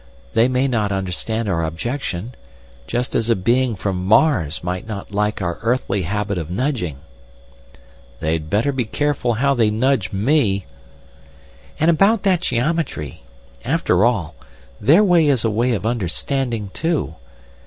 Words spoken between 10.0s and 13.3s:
me." "And about that geometry.